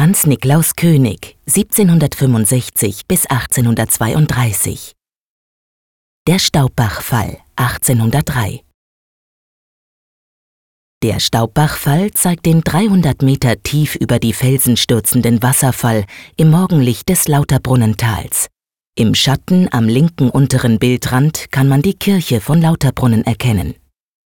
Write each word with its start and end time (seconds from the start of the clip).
Franz 0.00 0.24
Niklaus 0.24 0.76
König 0.76 1.36
1765 1.46 3.06
bis 3.06 3.26
1832 3.26 4.92
Der 6.26 6.38
Staubbachfall 6.38 7.36
1803 7.56 8.62
Der 11.02 11.20
Staubbachfall 11.20 12.12
zeigt 12.12 12.46
den 12.46 12.62
300 12.62 13.20
Meter 13.20 13.62
tief 13.62 13.94
über 13.94 14.18
die 14.18 14.32
Felsen 14.32 14.78
stürzenden 14.78 15.42
Wasserfall 15.42 16.06
im 16.38 16.48
Morgenlicht 16.48 17.10
des 17.10 17.28
Lauterbrunnentals. 17.28 18.46
Im 18.96 19.14
Schatten 19.14 19.68
am 19.70 19.86
linken 19.86 20.30
unteren 20.30 20.78
Bildrand 20.78 21.52
kann 21.52 21.68
man 21.68 21.82
die 21.82 21.92
Kirche 21.92 22.40
von 22.40 22.62
Lauterbrunnen 22.62 23.26
erkennen. 23.26 23.74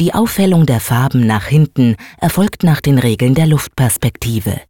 Die 0.00 0.14
Aufhellung 0.14 0.66
der 0.66 0.80
Farben 0.80 1.28
nach 1.28 1.44
hinten 1.44 1.94
erfolgt 2.18 2.64
nach 2.64 2.80
den 2.80 2.98
Regeln 2.98 3.36
der 3.36 3.46
Luftperspektive. 3.46 4.62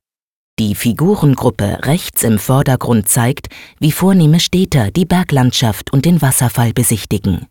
Die 0.60 0.74
Figurengruppe 0.74 1.87
rechts 1.87 2.23
im 2.23 2.38
Vordergrund 2.38 3.09
zeigt, 3.09 3.48
wie 3.78 3.92
vornehme 3.92 4.41
Städter 4.41 4.91
die 4.91 5.06
Berglandschaft 5.06 5.91
und 5.91 6.05
den 6.05 6.20
Wasserfall 6.20 6.74
besichtigen. 6.74 7.46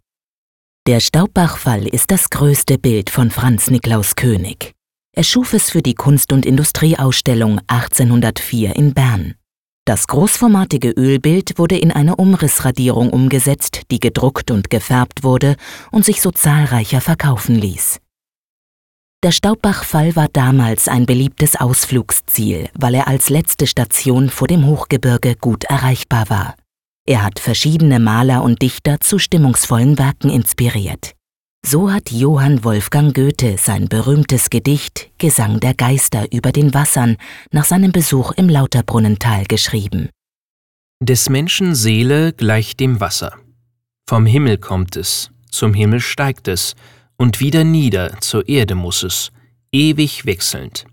Der 0.86 1.00
Staubbachfall 1.00 1.88
ist 1.88 2.12
das 2.12 2.30
größte 2.30 2.78
Bild 2.78 3.10
von 3.10 3.32
Franz 3.32 3.72
Niklaus 3.72 4.16
König. 4.16 4.74
Er 5.16 5.24
schuf 5.24 5.54
es 5.54 5.72
für 5.72 5.82
die 5.82 5.96
Kunst- 5.96 6.32
und 6.32 6.46
Industrieausstellung 6.46 7.60
1804 7.66 8.76
in 8.76 8.94
Bern. 8.94 9.34
Das 9.86 10.06
großformatige 10.06 10.92
Ölbild 10.92 11.58
wurde 11.58 11.80
in 11.80 11.92
eine 11.92 12.16
Umrissradierung 12.16 13.10
umgesetzt, 13.10 13.82
die 13.90 14.00
gedruckt 14.00 14.52
und 14.52 14.70
gefärbt 14.70 15.24
wurde 15.24 15.56
und 15.92 16.06
sich 16.06 16.22
so 16.22 16.30
zahlreicher 16.30 17.02
verkaufen 17.02 17.56
ließ. 17.56 18.00
Der 19.22 19.32
Staubbachfall 19.32 20.16
war 20.16 20.30
damals 20.32 20.88
ein 20.88 21.06
beliebtes 21.06 21.58
Ausflugsziel, 21.58 22.70
weil 22.74 22.96
er 22.96 23.10
als 23.10 23.30
letzte 23.30 23.68
Station 23.68 24.30
vor 24.30 24.48
dem 24.48 24.66
Hochgebirge 24.66 25.36
gut 25.36 25.66
erreichbar 25.66 26.30
war. 26.30 26.56
Er 27.06 27.24
hat 27.24 27.40
verschiedene 27.40 28.00
Maler 28.00 28.44
und 28.44 28.62
Dichter 28.62 29.02
zu 29.02 29.20
stimmungsvollen 29.20 29.98
Werken 29.98 30.30
inspiriert. 30.30 31.16
So 31.66 31.92
hat 31.92 32.12
Johann 32.12 32.64
Wolfgang 32.64 33.14
Goethe 33.14 33.58
sein 33.58 33.90
berühmtes 33.90 34.50
Gedicht 34.50 35.12
Gesang 35.18 35.60
der 35.60 35.74
Geister 35.74 36.32
über 36.32 36.54
den 36.54 36.74
Wassern 36.74 37.18
nach 37.52 37.66
seinem 37.66 37.92
Besuch 37.92 38.32
im 38.32 38.48
Lauterbrunnental 38.48 39.44
geschrieben. 39.44 40.10
Des 41.04 41.28
Menschen 41.28 41.76
Seele 41.76 42.32
gleicht 42.32 42.80
dem 42.80 43.02
Wasser. 43.02 43.34
Vom 44.08 44.26
Himmel 44.26 44.60
kommt 44.60 44.96
es, 44.96 45.30
zum 45.52 45.74
Himmel 45.74 46.00
steigt 46.00 46.48
es, 46.48 46.76
und 47.20 47.40
wieder 47.40 47.64
nieder 47.64 48.20
zur 48.22 48.48
Erde 48.48 48.74
muss 48.74 49.04
es, 49.04 49.32
ewig 49.72 50.26
wechselnd. 50.26 50.86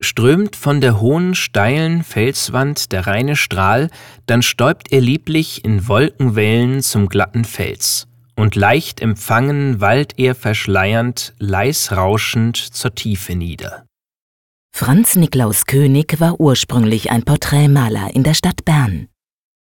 Strömt 0.00 0.56
von 0.56 0.80
der 0.80 1.00
hohen, 1.00 1.34
steilen 1.34 2.04
Felswand 2.04 2.92
der 2.92 3.06
reine 3.06 3.36
Strahl, 3.36 3.88
dann 4.26 4.42
stäubt 4.42 4.92
er 4.92 5.00
lieblich 5.00 5.64
in 5.64 5.88
Wolkenwellen 5.88 6.82
zum 6.82 7.08
glatten 7.08 7.44
Fels, 7.44 8.06
und 8.36 8.54
leicht 8.54 9.00
empfangen 9.00 9.80
wallt 9.80 10.18
er 10.18 10.34
verschleiernd, 10.34 11.34
leis 11.38 11.92
rauschend 11.92 12.56
zur 12.56 12.94
Tiefe 12.94 13.34
nieder. 13.34 13.86
Franz 14.74 15.16
Niklaus 15.16 15.66
König 15.66 16.18
war 16.18 16.40
ursprünglich 16.40 17.10
ein 17.10 17.22
Porträtmaler 17.22 18.14
in 18.14 18.24
der 18.24 18.34
Stadt 18.34 18.64
Bern. 18.64 19.08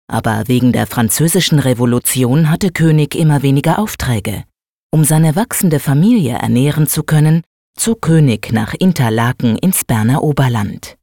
Aber 0.07 0.47
wegen 0.47 0.72
der 0.72 0.88
französischen 0.88 1.59
Revolution 1.59 2.50
hatte 2.50 2.72
König 2.72 3.16
immer 3.16 3.41
weniger 3.41 3.80
Aufträge. 3.80 4.44
Um 4.91 5.03
seine 5.03 5.35
wachsende 5.35 5.79
Familie 5.79 6.33
ernähren 6.33 6.87
zu 6.87 7.03
können, 7.03 7.43
zog 7.77 8.01
König 8.01 8.51
nach 8.51 8.73
Interlaken 8.73 9.57
ins 9.57 9.85
Berner 9.85 10.23
Oberland. 10.23 10.97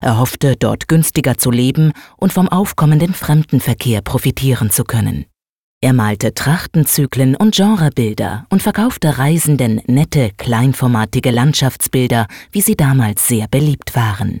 Er 0.00 0.18
hoffte, 0.18 0.56
dort 0.56 0.88
günstiger 0.88 1.38
zu 1.38 1.50
leben 1.50 1.92
und 2.16 2.32
vom 2.32 2.48
aufkommenden 2.48 3.14
Fremdenverkehr 3.14 4.00
profitieren 4.00 4.70
zu 4.70 4.84
können. 4.84 5.26
Er 5.80 5.92
malte 5.92 6.34
Trachtenzyklen 6.34 7.36
und 7.36 7.54
Genrebilder 7.54 8.46
und 8.50 8.62
verkaufte 8.62 9.18
Reisenden 9.18 9.80
nette, 9.86 10.30
kleinformatige 10.36 11.30
Landschaftsbilder, 11.30 12.26
wie 12.50 12.60
sie 12.60 12.74
damals 12.74 13.28
sehr 13.28 13.46
beliebt 13.46 13.94
waren. 13.94 14.40